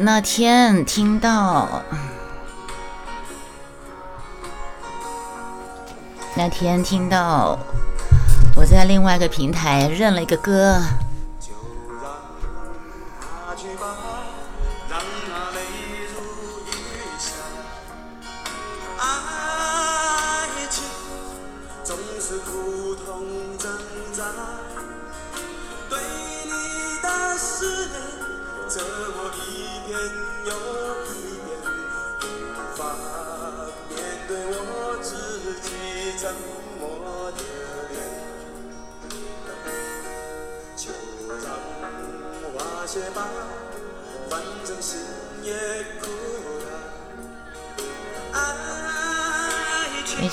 [0.00, 1.82] 那天听到，
[6.36, 7.58] 那天听到，
[8.54, 10.80] 我在另外一个平台认了一个歌。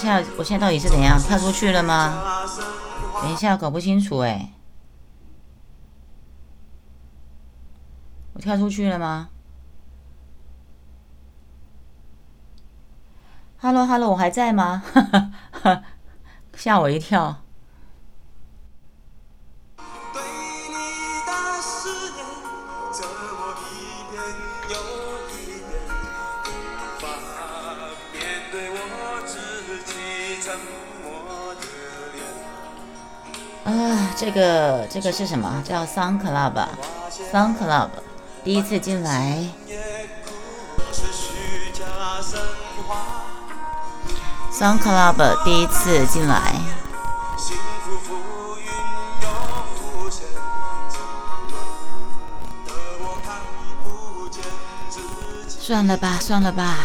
[0.05, 2.22] 下，我现在到底是怎样跳出去了吗？
[3.22, 4.54] 等一下，搞不清楚哎，
[8.34, 9.30] 我跳出去了吗
[13.58, 14.84] ？Hello，Hello，我还在吗？
[16.53, 17.44] 吓我一跳。
[33.86, 35.61] 啊，这个这个是什么？
[35.64, 37.89] 叫 Sun Club，Sun Club，
[38.44, 39.38] 第一次进来。
[44.52, 46.56] Sun Club 第一次进来。
[55.47, 56.78] 算了吧，算了吧。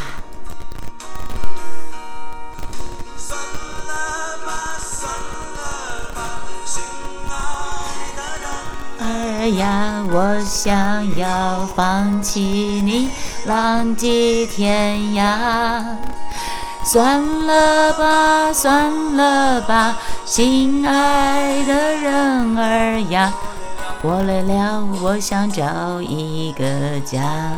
[9.56, 13.10] 呀，我想要放弃你，
[13.46, 15.96] 浪迹天涯。
[16.84, 23.32] 算了吧，算了吧，心爱的人儿呀，
[24.02, 27.52] 我累了，我想找一个家。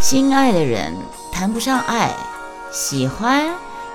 [0.00, 0.96] 心爱的人
[1.32, 2.10] 谈不上爱，
[2.72, 3.48] 喜欢，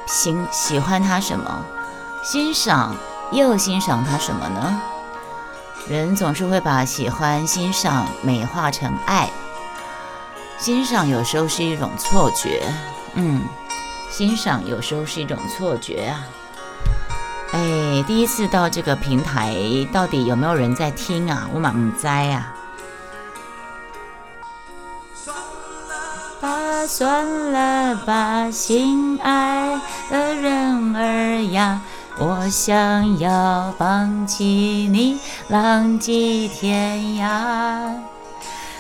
[0.06, 1.66] 欣喜欢他什么？
[2.24, 2.96] 欣赏
[3.32, 4.82] 又欣赏他什么呢？
[5.90, 9.30] 人总是会把喜欢、欣赏美化成爱。
[10.58, 12.62] 欣赏有时候是一种错觉，
[13.14, 13.42] 嗯，
[14.10, 16.26] 欣赏有时候是一种错觉啊。
[17.54, 19.56] 哎，第一次到这个平台，
[19.94, 21.48] 到底有没有人在听啊？
[21.54, 22.54] 我满唔栽啊。
[25.16, 25.36] 算
[25.88, 31.80] 了吧，算了吧，心爱的人儿呀。
[32.20, 34.44] 我想要放弃
[34.92, 35.20] 你，
[35.50, 37.94] 浪迹天涯。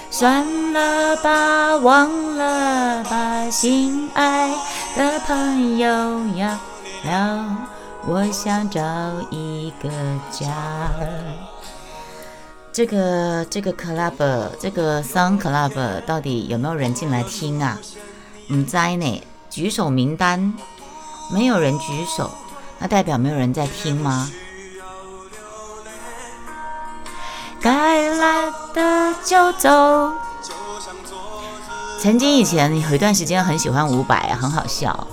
[0.10, 4.50] 算了吧，忘了吧，心爱
[4.96, 6.60] 的朋友呀，
[7.06, 7.46] 了，
[8.08, 8.82] 我想找
[9.30, 9.90] 一个
[10.32, 10.90] 家。
[12.74, 17.78] 这个这个 club，这个 sun club 到底有没有人进来听啊？
[18.52, 20.56] 唔知呢，举手名单
[21.32, 22.32] 没有人举手。
[22.80, 24.30] 那代表没有人在听吗？
[27.60, 30.14] 该来的就走。
[32.00, 35.08] 曾经以前有一段时间很喜欢伍佰，很好笑。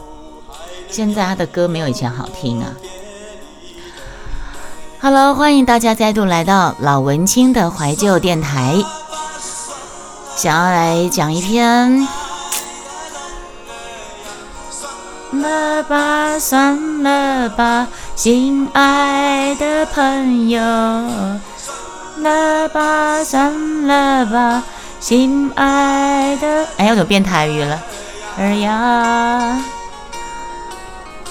[0.90, 2.70] 现在他的歌没有以前好听啊。
[5.00, 8.76] Hello，欢迎大家再度来到老文青的怀旧电台，
[10.36, 12.06] 想要来讲一篇。
[15.40, 20.60] 了吧，算了吧，心爱的朋友。
[22.18, 24.62] 了吧，算了吧，
[25.00, 26.66] 心爱的……
[26.76, 27.82] 哎，有种变态语了。
[28.38, 29.62] 儿呀，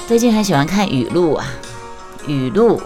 [0.07, 1.45] 最近很喜欢看语录啊，
[2.27, 2.81] 语录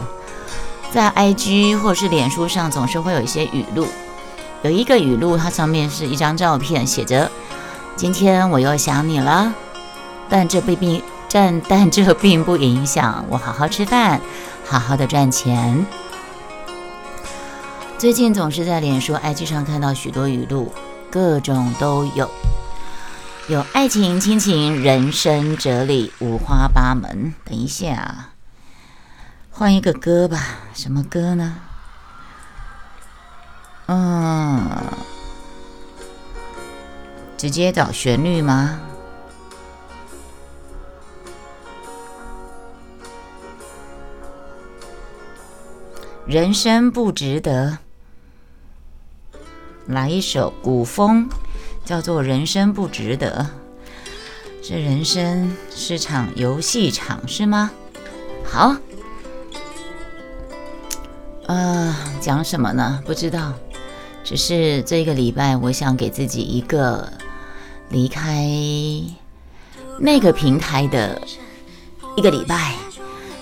[0.91, 3.87] 在 IG 或是脸书上总是会有一些语录。
[4.63, 7.29] 有一个语录，它上面是一张照片，写着
[7.95, 9.53] ：“今天我又想你了。”
[10.29, 14.19] 但这并并但但这并不影响我好好吃饭，
[14.65, 15.85] 好好的赚钱。
[17.97, 20.73] 最近总是在脸书、IG 上看到许多语录，
[21.11, 22.29] 各种都有，
[23.47, 27.33] 有爱情、亲情、人生哲理，五花八门。
[27.43, 28.29] 等一下啊，
[29.51, 31.55] 换一个歌吧，什么歌呢？
[33.87, 34.69] 嗯，
[37.37, 38.79] 直接找旋律吗？
[46.27, 47.77] 人生不值得，
[49.85, 51.29] 来一首古风
[51.85, 53.49] 叫做“人生不值得”。
[54.61, 57.71] 这人生是场游戏场，是吗？
[58.43, 58.75] 好，
[61.45, 63.01] 呃，讲什么呢？
[63.05, 63.53] 不知道。
[64.25, 67.09] 只是这个礼拜，我想给自己一个
[67.87, 68.45] 离开
[69.97, 71.21] 那个平台的
[72.17, 72.75] 一个礼拜。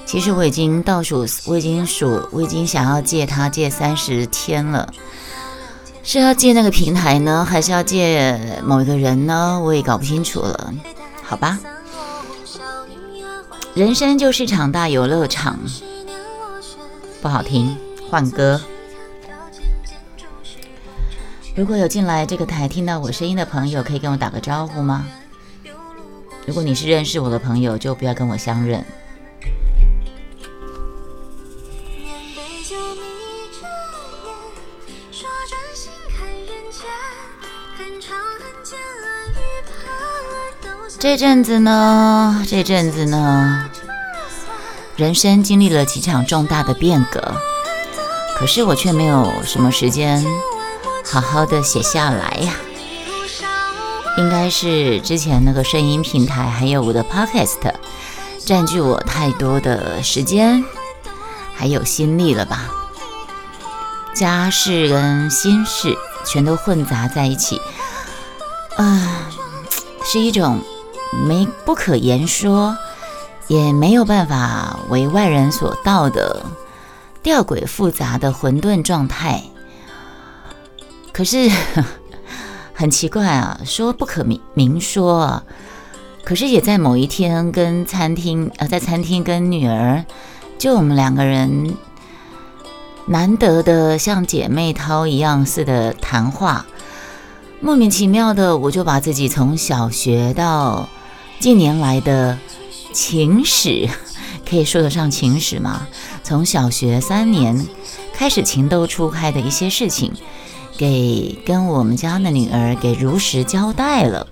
[0.05, 4.93] 其实我已经倒数，我已经数，我已经想要借他借三十天了。
[6.03, 9.59] 是要借那个平台呢，还是要借某一个人呢？
[9.59, 10.73] 我也搞不清楚了。
[11.23, 11.59] 好吧，
[13.73, 15.59] 人生就是场大游乐场。
[17.21, 17.75] 不好听，
[18.11, 18.61] 换歌。
[21.55, 25.07] 如果有进来这个台听到我声音的朋友，可以跟我打个招呼吗？
[26.45, 28.85] 如果你是认识我的朋友，就不要跟我相认。
[40.97, 43.69] 这阵子呢，这阵子呢，
[44.95, 47.21] 人生经历了几场重大的变革，
[48.37, 50.25] 可是我却没有什么时间
[51.05, 52.53] 好好的写下来呀。
[54.17, 57.73] 应该是之前那个声音平台还有我的 podcast
[58.43, 60.63] 占据我太多的时间
[61.53, 62.65] 还有心力了吧？
[64.15, 65.95] 家事跟心事
[66.25, 67.61] 全都混杂在一起，
[68.77, 69.29] 啊，
[70.03, 70.63] 是一种。
[71.23, 72.77] 没不可言说，
[73.47, 76.45] 也没有办法为外人所道的
[77.23, 79.43] 吊诡复杂的混沌状态。
[81.11, 81.49] 可是
[82.73, 85.43] 很奇怪啊，说不可明明说啊，
[86.23, 90.03] 可是也在某一天跟餐厅呃，在餐厅跟女儿，
[90.57, 91.75] 就我们两个人
[93.05, 96.65] 难得的像姐妹淘一样似的谈话，
[97.61, 100.89] 莫名其妙的我就把自己从小学到。
[101.45, 102.39] 近年来的
[102.91, 103.87] 情史，
[104.49, 105.87] 可以说得上情史吗？
[106.23, 107.67] 从小学三年
[108.15, 110.11] 开始情窦初开的一些事情，
[110.75, 114.25] 给跟我们家的女儿给如实交代了。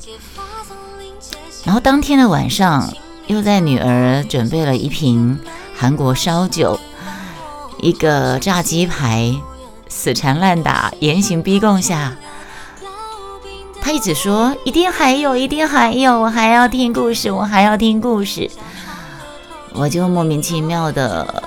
[1.64, 2.92] 然后当天的晚上，
[3.28, 5.40] 又在女儿准备了一瓶
[5.78, 6.80] 韩国烧酒，
[7.80, 9.40] 一个炸鸡排，
[9.88, 12.18] 死缠烂打、严刑逼供下。
[13.84, 18.50] 他一直说一定还有，一定还有，我还要听故事，我还要听故事。
[19.74, 21.44] 我就莫名其妙的，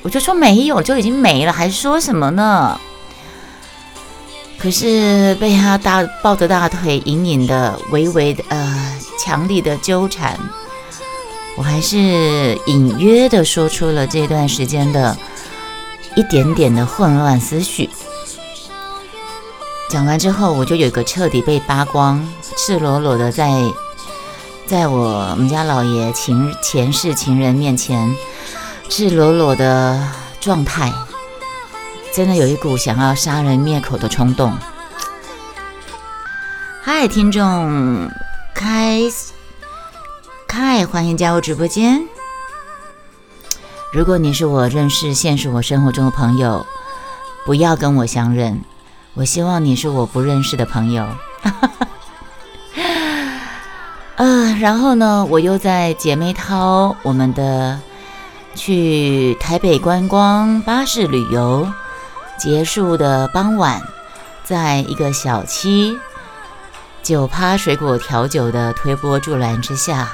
[0.00, 2.80] 我就说没有，就已经没了，还说什么呢？
[4.56, 10.38] 可是被他大抱着大腿，隐隐的、微微的、呃，强力的纠缠，
[11.58, 15.14] 我还是隐约的说出了这段时间的
[16.16, 17.90] 一点点的混乱思绪。
[19.94, 23.62] 讲完之后，我就有一个彻底被扒光、赤裸裸的在
[24.66, 28.12] 在我们家老爷情前世情人面前
[28.88, 30.04] 赤裸裸的
[30.40, 30.92] 状态，
[32.12, 34.52] 真的有一股想要杀人灭口的冲动。
[36.82, 38.10] 嗨，听众，
[38.52, 39.00] 开
[40.48, 42.02] 开，欢迎加入直播间。
[43.92, 46.66] 如果你是我认识现实我生活中的朋友，
[47.46, 48.60] 不要跟我相认。
[49.14, 51.04] 我希望你是我不认识的朋友，
[54.16, 57.80] 啊， 然后呢，我又在姐妹淘我们的
[58.56, 61.70] 去台北观光巴士旅游
[62.36, 63.80] 结束的傍晚，
[64.42, 65.96] 在一个小七
[67.02, 70.10] 酒趴水果调酒的推波助澜之下，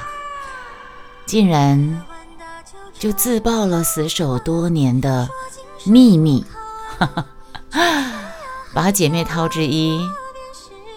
[1.25, 2.03] 竟然
[2.99, 5.27] 就自爆了死守多年的
[5.85, 6.45] 秘密。
[6.99, 7.25] 哈哈。
[8.73, 9.99] 把姐妹淘之一，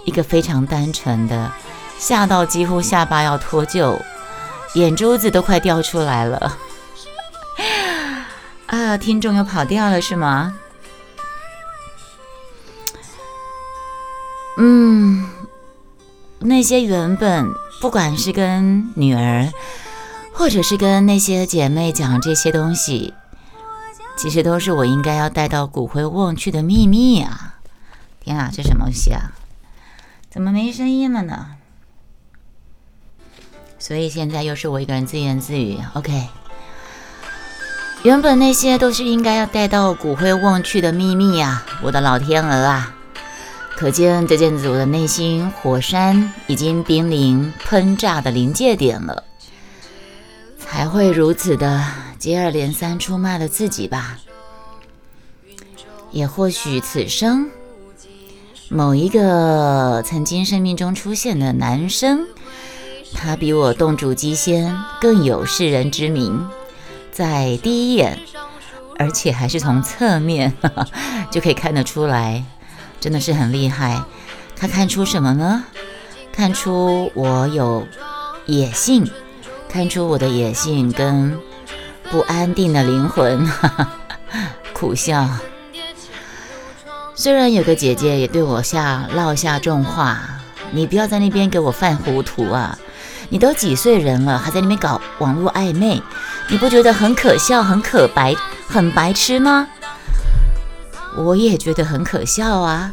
[0.05, 1.51] 一个非常单纯的，
[1.99, 4.01] 吓到几乎下巴要脱臼，
[4.75, 6.57] 眼珠子都快掉出来了。
[8.67, 10.55] 啊，听众又跑掉了是吗？
[14.57, 15.29] 嗯，
[16.39, 17.51] 那些原本
[17.81, 19.53] 不管是跟女儿，
[20.33, 23.15] 或者是跟那些姐妹讲这些东西，
[24.17, 27.54] 其实都是我应该要带到骨灰瓮去的秘密啊。
[28.25, 29.33] 天啊，这什么东西啊？
[30.31, 31.57] 怎么没声音了呢？
[33.79, 35.79] 所以现在又是我一个人自言自语。
[35.93, 36.29] OK，
[38.03, 41.65] 原本那些都是应该要带到骨灰瓮去的秘密啊！
[41.83, 42.97] 我的老天鹅啊！
[43.77, 49.25] 可见这阵子我的内心火山已经濒临喷炸的临界点了，
[50.59, 51.85] 才会如此的
[52.19, 54.19] 接二连三出卖了自己吧？
[56.11, 57.51] 也或许此生。
[58.75, 62.27] 某一个曾经生命中出现的男生，
[63.15, 66.45] 他比我洞主机先，更有世人之名，
[67.13, 68.19] 在第一眼，
[68.99, 70.53] 而且还是从侧面
[71.31, 72.45] 就可以看得出来，
[72.99, 74.03] 真的是很厉害。
[74.57, 75.63] 他看出什么呢？
[76.33, 77.87] 看出我有
[78.47, 79.09] 野性，
[79.69, 81.39] 看出我的野性跟
[82.11, 83.49] 不安定的灵魂，
[84.75, 85.29] 苦笑。
[87.17, 90.19] 虽然有个姐姐也对我下落下重话，
[90.73, 92.77] 你不要在那边给我犯糊涂啊！
[93.29, 96.03] 你都几岁人了，还在那边搞网络暧昧，
[96.49, 98.35] 你不觉得很可笑、很可白、
[98.69, 99.69] 很白痴吗？
[101.17, 102.93] 我也觉得很可笑啊，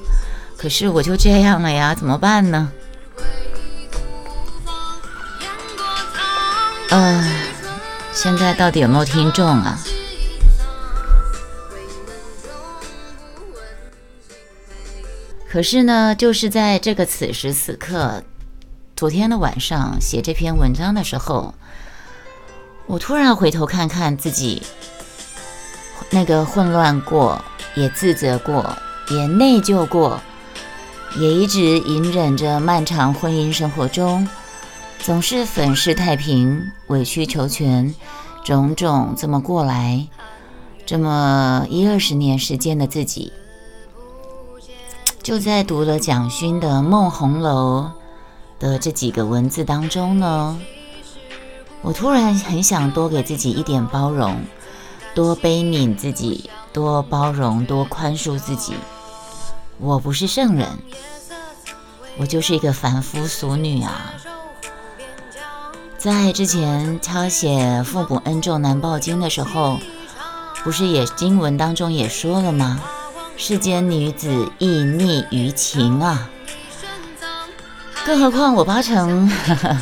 [0.56, 2.72] 可是我就这样了呀，怎么办呢？
[6.92, 7.32] 嗯，
[8.14, 9.80] 现在到底有没有听众啊？
[15.52, 18.24] 可是呢，就是在这个此时此刻，
[18.96, 21.54] 昨天的晚上写这篇文章的时候，
[22.86, 24.64] 我突然回头看看自己，
[26.10, 27.44] 那个混乱过，
[27.76, 28.78] 也自责过，
[29.10, 30.22] 也内疚过，
[31.20, 34.26] 也一直隐忍着漫长婚姻生活中，
[35.00, 37.94] 总是粉饰太平、委曲求全，
[38.46, 40.08] 种种这么过来，
[40.86, 43.34] 这么一二十年时间的自己。
[45.24, 47.92] 就在读了蒋勋的《梦红楼》
[48.62, 50.60] 的这几个文字当中呢，
[51.84, 54.44] 我突然很想多给自己一点包容，
[55.14, 58.74] 多悲悯自己，多包容，多宽恕自己。
[59.78, 60.68] 我不是圣人，
[62.18, 64.14] 我就是一个凡夫俗女啊。
[66.00, 69.78] 在之前抄写“父母恩重难报经”的时候，
[70.64, 72.82] 不是也经文当中也说了吗？
[73.44, 76.30] 世间女子亦溺于情啊，
[78.06, 79.28] 更何况我八成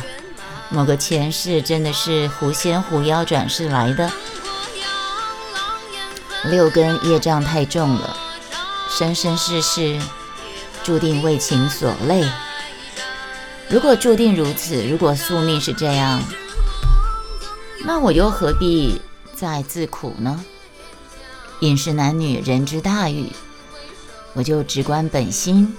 [0.70, 4.10] 某个前世真的是狐仙狐妖转世来的，
[6.44, 8.16] 六根业障太重了，
[8.88, 10.00] 生生世世
[10.82, 12.26] 注定为情所累。
[13.68, 16.22] 如果注定如此，如果宿命是这样，
[17.84, 19.02] 那我又何必
[19.34, 20.42] 再自苦呢？
[21.60, 23.30] 饮食男女，人之大欲。
[24.34, 25.74] 我就直观本心，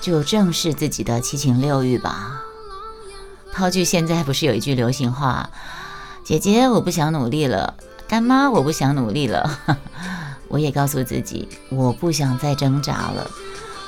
[0.00, 2.42] 就正视自己的七情六欲吧。
[3.52, 5.50] 抛去现在不是有一句流行话
[6.22, 7.74] ：“姐姐，我不想努力了；
[8.06, 9.58] 干妈，我不想努力了。
[10.48, 13.28] ”我也告诉自己，我不想再挣扎了，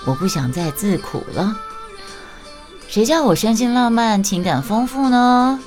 [0.05, 1.57] 我不想再自苦了。
[2.89, 5.61] 谁叫我生性浪漫、情感丰富呢？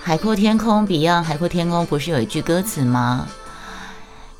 [0.00, 3.26] 海阔天空比样《海阔天空》不是有一句歌词吗？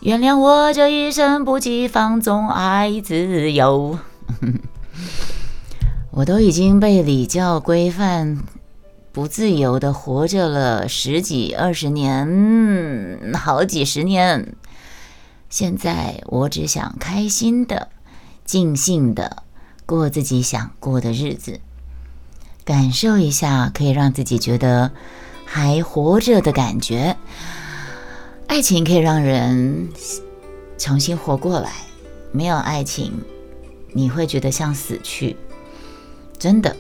[0.05, 4.01] 原谅我这一生不羁放纵爱自由，
[6.11, 8.41] 我都已经被礼教规范，
[9.13, 14.57] 不自由的活着了十几二十年，好几十年。
[15.49, 17.89] 现在我只想开心的、
[18.45, 19.45] 尽兴的
[19.87, 21.61] 过自己想过的日子，
[22.65, 24.91] 感受一下可以让自己觉得
[25.45, 27.17] 还活着的感觉。
[28.53, 29.89] 爱情可以让人
[30.77, 31.73] 重新活过来，
[32.33, 33.11] 没有爱情，
[33.95, 35.39] 你会觉得像死去。
[36.39, 36.77] 真的，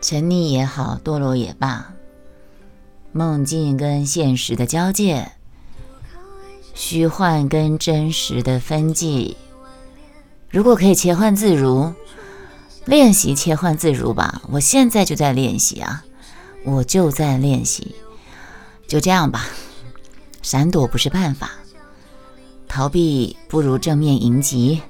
[0.00, 1.92] 沉溺也好，堕落也罢，
[3.12, 5.32] 梦境跟现实的交界，
[6.72, 9.36] 虚幻跟真实的分际，
[10.48, 11.92] 如果可以切换自如，
[12.86, 14.40] 练习切换自如吧。
[14.52, 16.02] 我现在就在练习啊，
[16.64, 17.94] 我就在练习，
[18.88, 19.46] 就这样吧。
[20.42, 21.50] 闪躲不是办法，
[22.66, 24.82] 逃避不如正面迎击。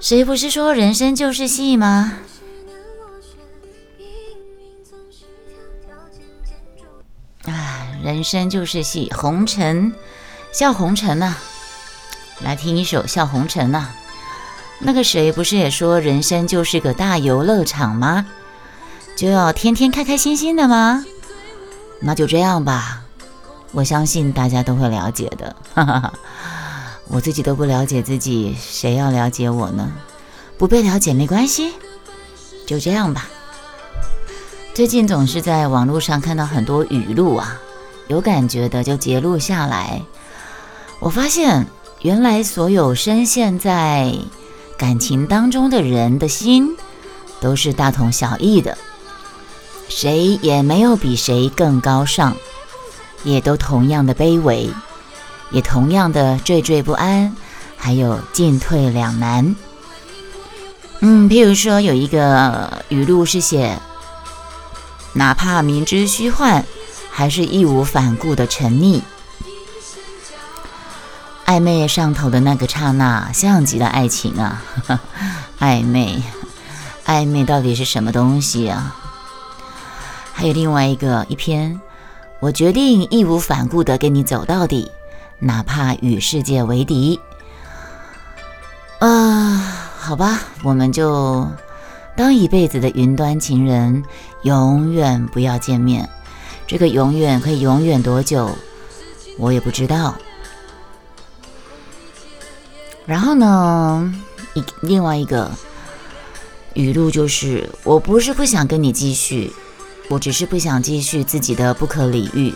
[0.00, 2.12] 谁不是说人生就是戏吗？
[7.44, 9.92] 啊，人生就是戏，红尘，
[10.52, 11.36] 笑红尘呐！
[12.40, 13.90] 来听一首《笑红尘》呐。
[14.78, 18.26] 那个谁不是也说人生就是个大游乐场吗？
[19.16, 21.04] 就要天天开开心心的吗？
[22.00, 23.05] 那就这样吧。
[23.76, 25.54] 我相信大家都会了解的，
[27.08, 29.92] 我自己都不了解自己，谁要了解我呢？
[30.56, 31.74] 不被了解没关系，
[32.66, 33.28] 就这样吧。
[34.72, 37.60] 最近总是在网络上看到很多语录啊，
[38.08, 40.00] 有感觉的就截录下来。
[40.98, 41.66] 我发现，
[42.00, 44.10] 原来所有深陷在
[44.78, 46.74] 感情当中的人的心，
[47.42, 48.78] 都是大同小异的，
[49.90, 52.34] 谁也没有比谁更高尚。
[53.24, 54.70] 也都同样的卑微，
[55.50, 57.34] 也同样的惴惴不安，
[57.76, 59.54] 还有进退两难。
[61.00, 63.78] 嗯，譬如说有一个语录是写：
[65.12, 66.64] 哪怕明知虚幻，
[67.10, 69.02] 还是义无反顾的沉溺。
[71.46, 74.62] 暧昧上头的那个刹那，像极了爱情啊！
[75.60, 76.20] 暧昧，
[77.06, 78.96] 暧昧到底是什么东西啊？
[80.32, 81.80] 还有另外一个一篇，
[82.46, 84.88] 我决定义无反顾的跟你走到底，
[85.40, 87.18] 哪怕与世界为敌。
[89.00, 91.44] 啊，好吧，我们就
[92.16, 94.04] 当一辈子的云端情人，
[94.42, 96.08] 永远不要见面。
[96.68, 98.56] 这个永远可以永远多久，
[99.38, 100.14] 我也不知道。
[103.06, 104.14] 然后呢，
[104.54, 105.50] 一另外一个
[106.74, 109.52] 语录就是：我不是不想跟你继续，
[110.08, 112.54] 我只是不想继续自己的不可理喻。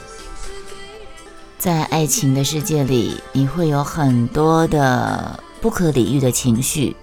[1.58, 6.96] 在爱情的世界里，你会有很多的不可理喻的情绪，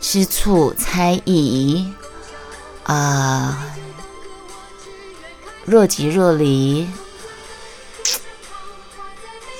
[0.00, 1.92] 吃醋、猜疑
[2.84, 3.66] 啊，
[5.64, 6.88] 若即若离，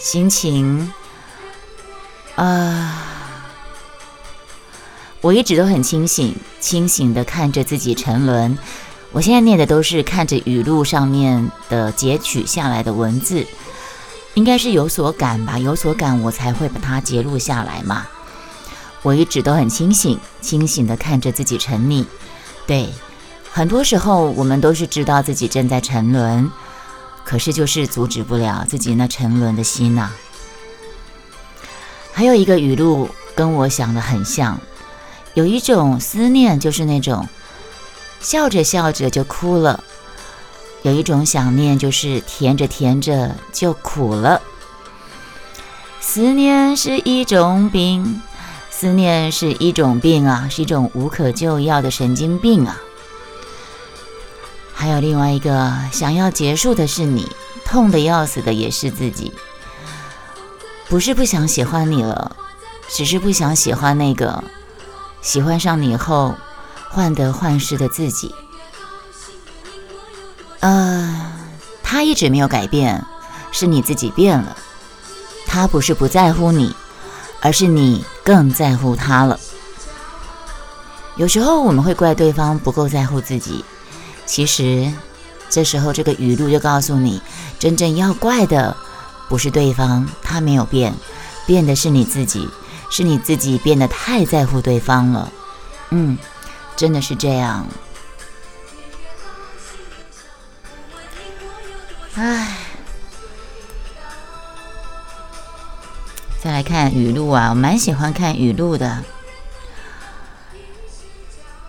[0.00, 0.92] 心情。
[2.36, 3.04] 啊！
[5.20, 8.58] 我一直都很清醒，清醒的看着自己沉沦。
[9.14, 13.46] 我现在念的都是看着语录上面的截取下来的文字，
[14.34, 15.56] 应该是有所感吧？
[15.56, 18.08] 有所感，我才会把它截录下来嘛。
[19.02, 22.04] 我一直都很清醒，清醒的看着自己沉溺。
[22.66, 22.88] 对，
[23.52, 26.50] 很多时候我们都是知道自己正在沉沦，
[27.22, 30.10] 可是就是阻止不了自己那沉沦的心呐。
[32.12, 34.60] 还有一个语录跟我想的很像，
[35.34, 37.28] 有一种思念就是那种
[38.24, 39.84] 笑着笑着就哭了，
[40.82, 44.40] 有一种想念就是甜着甜着就苦了。
[46.00, 48.22] 思念是一种病，
[48.70, 52.80] 思念是一种病啊，是一种无可救药的神经病啊。
[54.72, 57.30] 还有另外一个想要结束的是你，
[57.66, 59.34] 痛的要死的也是自己。
[60.88, 62.34] 不是不想喜欢你了，
[62.88, 64.42] 只是不想喜欢那个
[65.20, 66.34] 喜欢上你后
[66.94, 68.32] 患得患失的自己。
[70.60, 71.32] 呃，
[71.82, 73.04] 他一直没有改变，
[73.50, 74.56] 是你自己变了。
[75.46, 76.74] 他不是不在乎你，
[77.40, 79.38] 而是你更在乎他了。
[81.16, 83.64] 有时候我们会怪对方不够在乎自己，
[84.24, 84.90] 其实
[85.50, 87.20] 这时候这个语录就告诉你，
[87.58, 88.76] 真正要怪的。
[89.26, 90.94] 不是对方，他没有变，
[91.46, 92.48] 变的是你自己，
[92.90, 95.32] 是你自己变得太在乎对方了。
[95.90, 96.18] 嗯，
[96.76, 97.66] 真的是这样。
[102.16, 102.56] 唉，
[106.40, 109.04] 再来看语录啊，我蛮喜欢看语录的，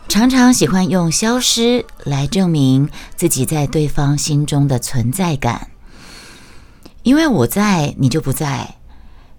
[0.08, 5.72] 常常喜欢用消失来证明自己在对方心中的存在感。
[7.02, 8.76] 因为我在，你就不在，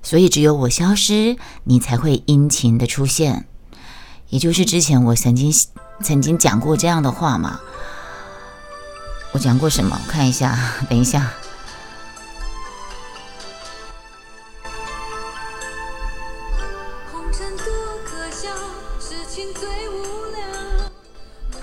[0.02, 3.46] 所以只有我消失，你才会殷勤的出现。
[4.28, 5.52] 也就是之前我曾经
[6.02, 7.60] 曾经讲过这样的话嘛。
[9.32, 9.98] 我讲过什么？
[10.06, 10.56] 我看一下，
[10.88, 11.30] 等一下。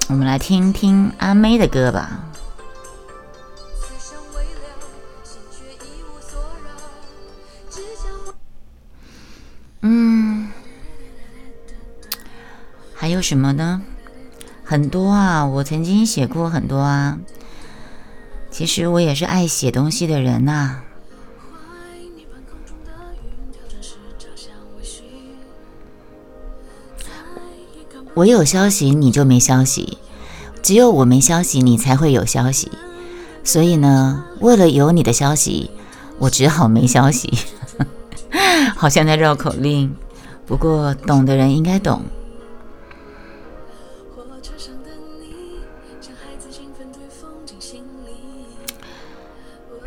[0.10, 2.20] 我们来听听阿妹的歌吧。
[13.24, 13.82] 什么呢？
[14.64, 17.18] 很多啊，我曾经写过很多啊。
[18.52, 20.82] 其实我也是爱写东西的人呐。
[28.16, 29.98] 我有消息，你就没消息；
[30.62, 32.72] 只有我没消息，你才会有消息。
[33.44, 35.72] 所以呢，为了有你的消息，
[36.20, 37.34] 我只好没消息。
[38.78, 39.96] 好像在绕口令，
[40.46, 42.04] 不过懂的人应该懂。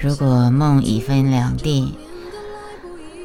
[0.07, 1.93] 如果梦已分两地，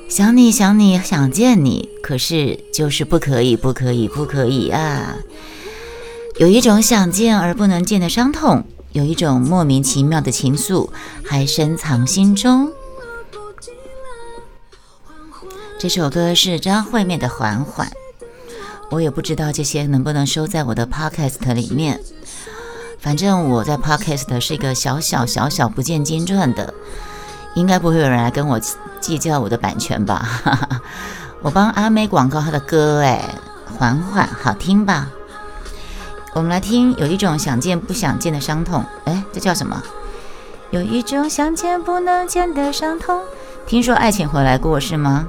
[0.10, 5.16] 想你想你想见你，可是就是不可以不可以不可以啊！
[6.40, 8.64] 有一种想见而不能见的伤痛，
[8.94, 10.90] 有一种莫名其妙的情愫
[11.24, 12.72] 还深藏心中。
[15.78, 17.88] 这首歌是张惠妹的《缓缓》，
[18.90, 22.02] 我也不知道这些能不能收在我的 podcast 里面。
[23.02, 26.72] 反正我在 podcast 是一个小小小小不见经传的，
[27.56, 28.60] 应该不会有人来跟我
[29.00, 30.80] 计较我的版权吧？
[31.42, 33.20] 我帮阿美广告她的歌，哎，
[33.76, 35.10] 缓缓，好听吧？
[36.34, 39.82] 我们来听，有一种想见不想见的伤痛，哎，这叫什么？
[40.70, 43.20] 有一种想见不能见的伤痛。
[43.66, 45.28] 听说爱情回来过是吗？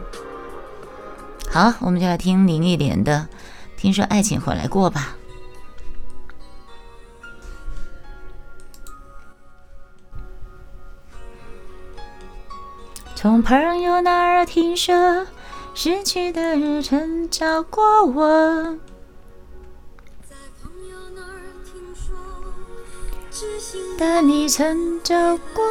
[1.50, 3.26] 好，我们就来听林忆莲的
[3.80, 5.16] 《听说爱情回来过》吧。
[13.22, 15.24] 从朋友那儿听说，
[15.74, 18.76] 失去的日曾找过我。
[23.96, 25.64] 的你曾找过。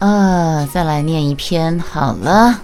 [0.00, 2.60] 啊，再来念一篇好了。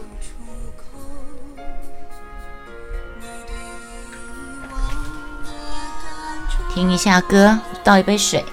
[6.72, 8.44] 听一下歌，倒一杯水。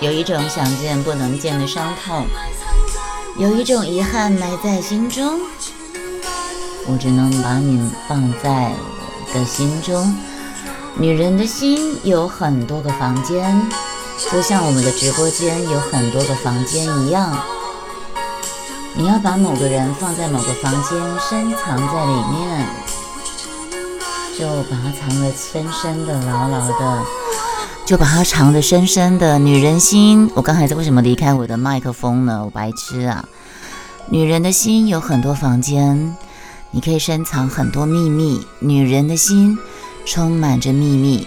[0.00, 2.26] 有一种想见不能见的伤痛，
[3.36, 5.40] 有一种遗憾埋在心中，
[6.86, 10.16] 我只能把你放在我的心中。
[10.96, 13.70] 女人的心有很多个房间，
[14.30, 17.36] 就像我们的直播间有很多个房间一样。
[18.94, 22.66] 你要把某个人放在某个房间，深藏在里面，
[24.38, 27.23] 就把它藏得深深的、牢牢的。
[27.86, 30.30] 就把它藏得深深的女人心。
[30.34, 32.42] 我刚才为什么离开我的麦克风呢？
[32.42, 33.28] 我白痴啊！
[34.08, 36.16] 女人的心有很多房间，
[36.70, 38.46] 你可以深藏很多秘密。
[38.58, 39.58] 女人的心
[40.06, 41.26] 充满着秘密，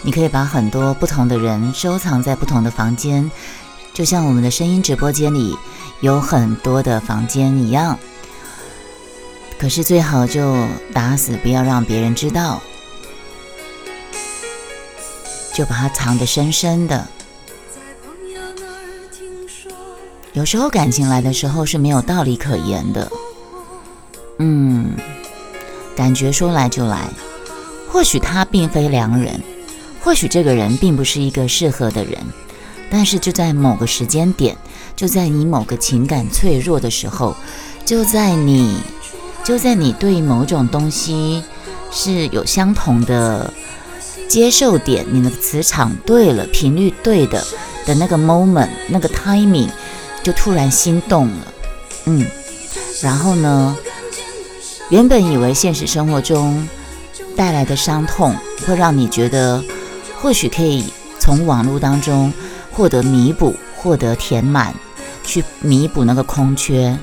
[0.00, 3.30] 你可以把很多不同的人收藏在不同的房间，
[3.92, 5.54] 就像我们的声音直播间里
[6.00, 7.98] 有很多的房间一样。
[9.58, 12.62] 可是最好就打死不要让别人知道。
[15.56, 17.06] 就把它藏得深深的。
[20.34, 23.10] 有时候感情来的时候是没有道理可言的，
[24.38, 24.90] 嗯，
[25.96, 27.08] 感觉说来就来。
[27.88, 29.40] 或许他并非良人，
[30.02, 32.18] 或许这个人并不是一个适合的人，
[32.90, 34.54] 但是就在某个时间点，
[34.94, 37.34] 就在你某个情感脆弱的时候，
[37.86, 38.78] 就在你，
[39.42, 41.42] 就在你对某种东西
[41.90, 43.50] 是有相同的。
[44.28, 47.44] 接受点，你的磁场对了，频率对的
[47.84, 49.68] 的那个 moment，那个 timing，
[50.22, 51.52] 就突然心动了，
[52.06, 52.26] 嗯，
[53.00, 53.76] 然后呢，
[54.90, 56.68] 原本以为现实生活中
[57.36, 58.34] 带来的伤痛
[58.66, 59.62] 会让你觉得，
[60.20, 60.84] 或许可以
[61.20, 62.32] 从网络当中
[62.72, 64.74] 获得弥补，获得填满，
[65.24, 66.98] 去弥补那个空缺，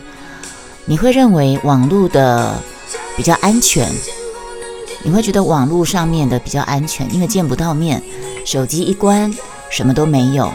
[0.85, 2.55] 你会认为网络的
[3.15, 3.89] 比较安全。
[5.03, 8.01] 你会觉得网络上面的比较安全，因为见不到面，
[8.45, 9.31] 手机一关，
[9.69, 10.51] 什么都没有。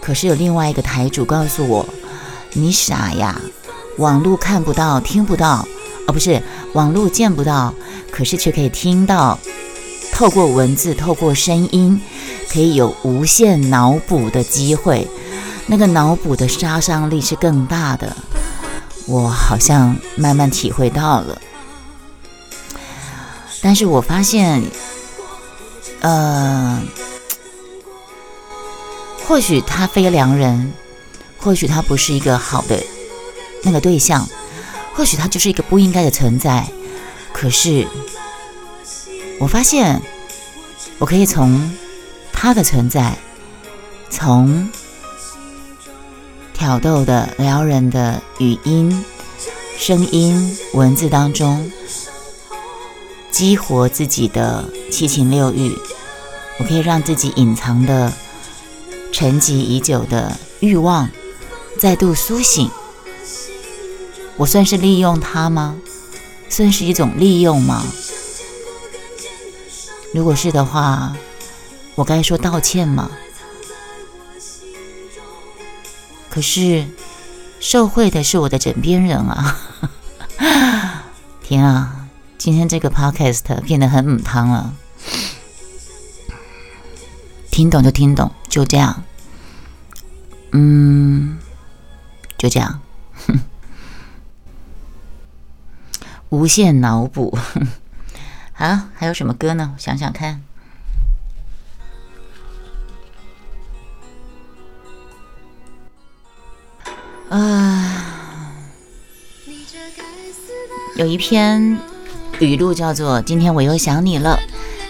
[0.00, 1.88] 可是有另外一个台主告诉我
[2.54, 3.40] ：“你傻呀，
[3.98, 5.66] 网络看不到，听不到，
[6.06, 7.72] 哦，不是，网络见不到，
[8.10, 9.38] 可是却可以听到。
[10.12, 12.00] 透过文字，透过声音，
[12.50, 15.06] 可以有无限脑补的机会。
[15.66, 18.16] 那个脑补的杀伤力是更大的。
[19.06, 21.40] 我好像慢慢体会到了。”
[23.60, 24.62] 但是我发现，
[26.00, 26.80] 呃，
[29.26, 30.72] 或许他非良人，
[31.38, 32.82] 或许他不是一个好的
[33.64, 34.28] 那个对象，
[34.94, 36.66] 或许他就是一个不应该的存在。
[37.32, 37.86] 可是，
[39.38, 40.00] 我发现，
[40.98, 41.76] 我可以从
[42.32, 43.16] 他的存在，
[44.08, 44.68] 从
[46.54, 49.04] 挑逗的撩人的语音、
[49.76, 51.70] 声音、文字当中。
[53.38, 55.72] 激活自己的七情六欲，
[56.58, 58.12] 我可以让自己隐藏的、
[59.12, 61.08] 沉寂已久的欲望
[61.78, 62.68] 再度苏醒。
[64.36, 65.76] 我算是利用它吗？
[66.48, 67.86] 算是一种利用吗？
[70.12, 71.16] 如果是的话，
[71.94, 73.08] 我该说道歉吗？
[76.28, 76.88] 可是
[77.60, 79.56] 受贿的是我的枕边人啊！
[81.40, 81.97] 天啊，
[82.38, 84.72] 今天这个 podcast 变得很母汤了。
[87.50, 89.02] 听懂就听懂，就这样。
[90.52, 91.36] 嗯，
[92.38, 92.80] 就这样。
[96.30, 97.36] 无限脑补。
[98.54, 99.72] 好，还有什么歌呢？
[99.74, 100.40] 我想想看。
[107.28, 108.54] 啊，
[110.96, 111.78] 有一篇
[112.40, 114.38] 语录叫做“今天我又想你了”，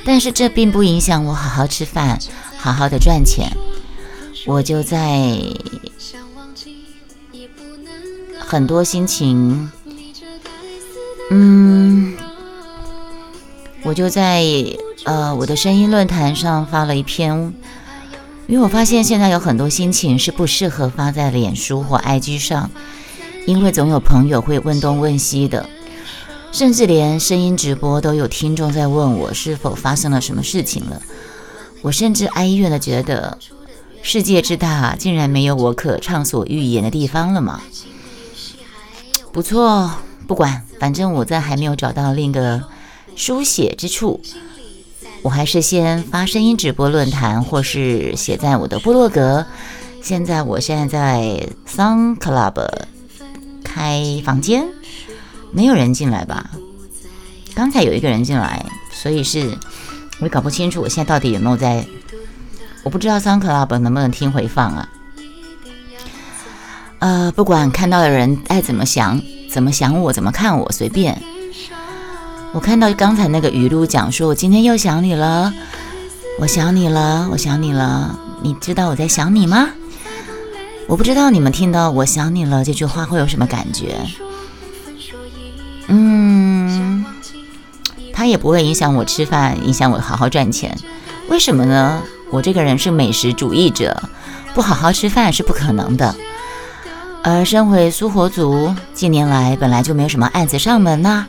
[0.05, 2.19] 但是这并不影响我好好吃饭，
[2.57, 3.51] 好好的赚钱。
[4.47, 5.39] 我就在
[8.39, 9.71] 很多心情，
[11.31, 12.17] 嗯，
[13.83, 14.43] 我就在
[15.05, 17.53] 呃我的声音论坛上发了一篇。
[18.47, 22.71] 因为我发现现在有很多心情是不适合发在脸书或 IG 上，
[23.47, 25.69] 因为总有朋友会问东问西的，
[26.51, 31.01] 甚至连声音直播都有听众在问我是否发生了什么事情了。
[31.83, 33.39] 我甚至哀怨的觉得，
[34.03, 37.61] 世界之大，竟然没有我可畅所欲言的地方了吗？
[39.31, 39.93] 不错，
[40.27, 42.65] 不管，反正我在还没有找到另一个
[43.15, 44.21] 书写之处。
[45.23, 49.47] 我还是先发声音直播论坛，或是写在我的部落格。
[50.01, 52.69] 现在我现在在 Sun Club
[53.63, 54.69] 开房间，
[55.51, 56.51] 没有人进来吧？
[57.55, 59.57] 刚才有一个人进来，所以是
[60.21, 61.85] 我也搞不清楚我现在到底有没有在。
[62.85, 64.89] 我不知道 Sun Club 能不能听回放啊？
[67.01, 71.21] 呃，不管看到的人爱怎么想，怎么想我，怎么看我，随便。
[72.53, 75.53] 我看到刚才那个语录讲说，我今天又想你了，
[76.39, 78.19] 我想你了，我想你了。
[78.43, 79.71] 你知道我在想你吗？
[80.87, 83.99] 我不知道你们听到“我想你了”这句话会有什么感觉？
[85.89, 87.05] 嗯，
[88.13, 90.77] 它也不会影响我吃饭，影响我好好赚钱。
[91.29, 92.03] 为什么呢？
[92.31, 94.03] 我这个人是美食主义者，
[94.55, 96.15] 不好好吃饭是不可能的。
[97.23, 101.27] 而身为苏活族，近年来本来就没有什么案子上门呐。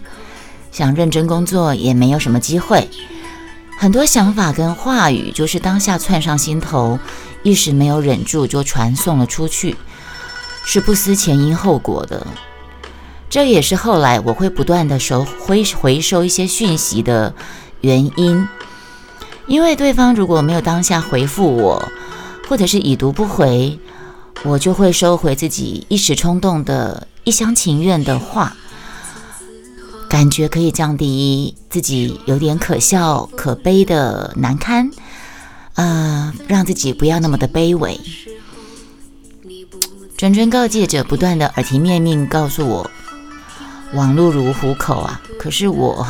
[0.71, 2.89] 想认真工作也没有什么机会，
[3.77, 6.99] 很多想法跟话语就是当下窜上心头，
[7.43, 9.75] 一时没有忍住就传送了出去，
[10.65, 12.27] 是不思前因后果的。
[13.29, 17.33] 这也是后来我会不断的收回回收一些讯息的
[17.81, 18.47] 原因，
[19.45, 21.91] 因为对方如果没有当下回复我，
[22.47, 23.79] 或者是已读不回，
[24.43, 28.55] 我就会收回自己一时冲动的一厢情愿的话。
[30.09, 34.89] 感觉可以降低自己有点可笑、可悲的难堪，
[35.75, 37.95] 呃，让自己不要那么的卑微。
[40.17, 42.89] 谆谆告诫着，不断的耳提面命告诉我，
[43.93, 45.19] 网络如虎口啊！
[45.39, 46.05] 可是我，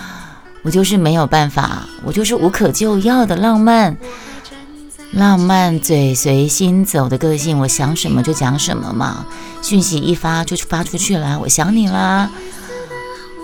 [0.62, 3.96] 我就是没有办法，我就是无可救药的浪漫，
[5.12, 9.24] 浪漫嘴随心走的个性，我想什么就讲什么嘛，
[9.62, 12.30] 讯息一发就发出去了，我想你啦。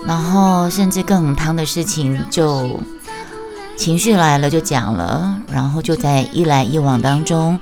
[0.05, 2.79] 然后，甚至更汤的事情，就
[3.77, 7.59] 情绪来了就讲了，然后就在一来一往当中，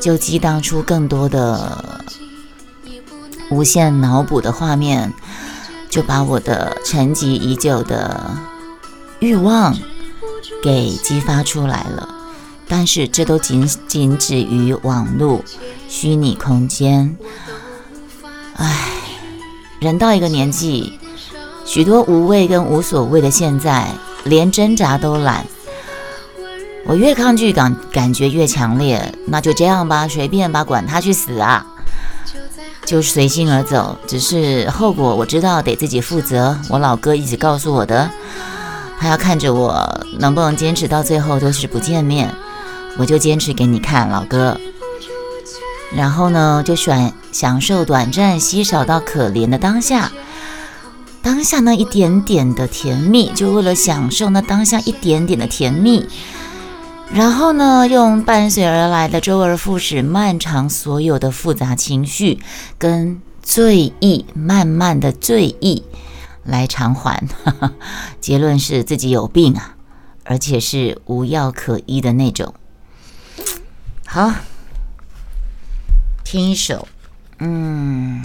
[0.00, 2.04] 就激荡出更多的
[3.50, 5.12] 无限脑补的画面，
[5.88, 8.36] 就把我的沉寂已久的
[9.20, 9.76] 欲望
[10.62, 12.08] 给激发出来了。
[12.68, 15.44] 但是，这都仅仅止于网络
[15.88, 17.16] 虚拟空间。
[18.56, 18.74] 唉，
[19.78, 20.98] 人到一个年纪。
[21.64, 23.88] 许多无谓跟无所谓的，现在
[24.24, 25.44] 连挣扎都懒。
[26.86, 29.12] 我越抗拒感，感觉越强烈。
[29.26, 31.66] 那就这样吧，随便吧，管他去死啊！
[32.86, 33.98] 就随心而走。
[34.06, 36.58] 只是后果我知道，得自己负责。
[36.70, 38.10] 我老哥一直告诉我的，
[38.98, 42.34] 他要看着我能不能坚持到最后，都是不见面。
[42.96, 44.58] 我就坚持给你看，老哥。
[45.94, 50.10] 然后呢，就选享受短暂、稀少到可怜的当下。
[51.22, 56.06] 当下那一点点的甜蜜，就为了享受那当下一点点的甜蜜，
[57.12, 62.40] 然后呢，用伴随而来的周而复始、漫长所有的复杂情绪
[62.76, 65.84] 跟醉意，慢慢的醉意
[66.44, 67.26] 来偿还。
[68.20, 69.76] 结论是自己有病啊，
[70.24, 72.52] 而且是无药可医的那种。
[74.04, 74.32] 好，
[76.22, 76.86] 听一首，
[77.38, 78.22] 嗯。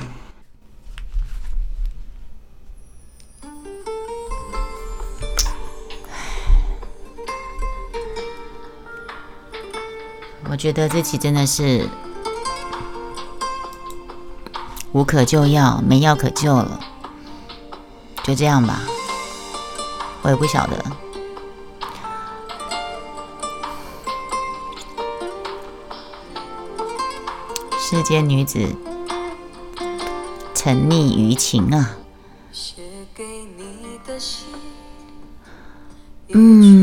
[10.50, 11.88] 我觉得自己真的是
[14.92, 16.80] 无可救药，没药可救了，
[18.24, 18.82] 就这样吧。
[20.24, 20.84] 我也不晓得。
[27.80, 28.76] 世间女子
[30.54, 31.98] 沉溺于情啊。
[36.34, 36.81] 嗯，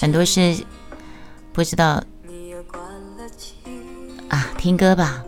[0.00, 0.64] 很多事
[1.52, 2.02] 不知道
[4.28, 5.22] 啊，听歌吧。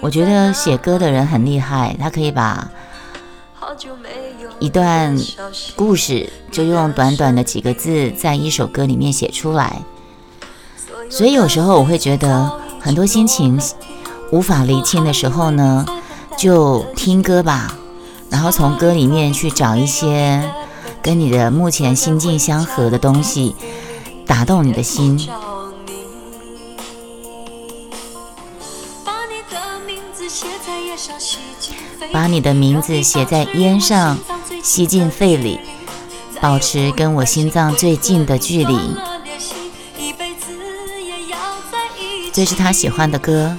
[0.00, 2.70] 我觉得写歌的人很厉害，他可以把
[4.58, 5.16] 一段
[5.74, 9.82] 故事就用短短的几个字在一首歌里面写出来。
[11.10, 13.60] 所以有时候我会觉得很多心情
[14.30, 15.84] 无法厘清的时候呢，
[16.36, 17.76] 就听歌吧，
[18.32, 20.42] 然后从歌里面去找一些
[21.02, 23.54] 跟你的目前心境相合的东西，
[24.26, 25.28] 打动你的心。
[32.10, 34.18] 把你的名字写在烟上，
[34.62, 35.60] 吸进肺里，
[36.40, 38.78] 保持跟我心脏最近的距离。
[42.32, 43.56] 这是他喜欢的歌。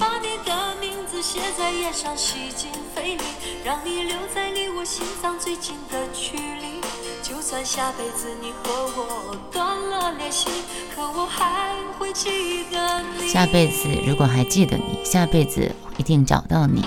[13.27, 16.83] 下辈子如果还记得你，下辈子一定找到你。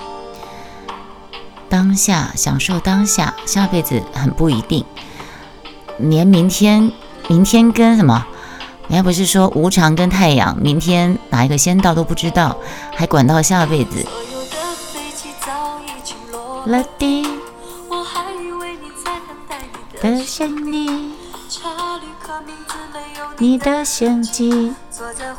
[1.69, 4.83] 当下享受当下，下辈子很不一定。
[5.97, 6.91] 连明天，
[7.27, 8.25] 明天跟什么？
[8.89, 12.57] 人家不是说无常跟太阳，明天哪一个先到都不知道，
[12.95, 14.05] 还管到下辈子？
[16.65, 17.36] 了的，
[20.01, 21.13] 的想你，
[23.37, 24.73] 你的相机，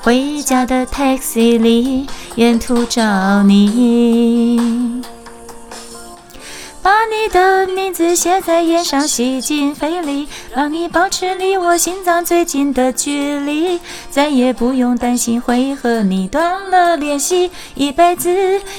[0.03, 5.03] 回家的 taxi 里，沿途找你。
[6.89, 13.79] 把你的名字写在烟上，吸进肺里，让你保持离我心脏最近的距离，
[14.11, 18.31] 再也不用担心会和你断了联系，一辈子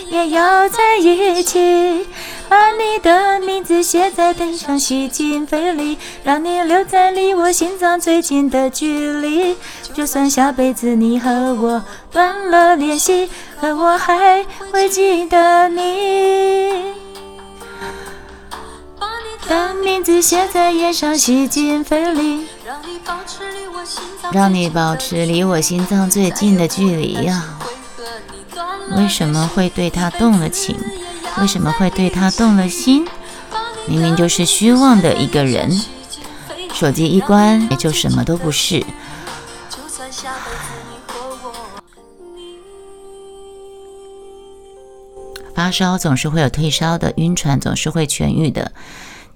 [0.10, 2.08] 也要在一起。
[2.50, 9.56] 把你的名字写在灯上，吸进肺里，让你留在离我心脏最近的距离，
[9.94, 13.30] 就算下辈子你和我断了联系，
[13.62, 16.99] 可我还会记得你。
[19.50, 22.46] 把名字写在烟上，吸进肺里，
[24.32, 27.58] 让你保持离我心脏最近的距离呀。
[28.96, 30.78] 为什么会对他动了情？
[31.42, 33.08] 为什么会对他动了心？
[33.88, 35.82] 明明就是虚妄的一个人。
[36.72, 38.86] 手机一关，也就什么都不是。
[45.56, 48.72] 发烧总是会有退烧的，晕船总是会痊愈的。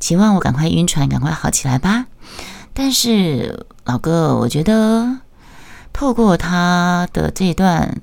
[0.04, 2.08] 希望我赶快晕船，赶快好起来吧。
[2.74, 5.20] 但是老哥，我觉得
[5.94, 8.02] 透过他的这段，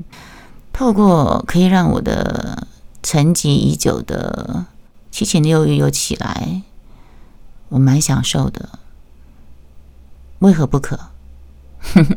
[0.72, 2.66] 透过可以让我的
[3.02, 4.64] 沉寂已久的
[5.10, 6.62] 七情六欲又起来，
[7.68, 8.70] 我蛮享受的。
[10.38, 10.98] 为何不可？
[11.80, 12.16] 哼哼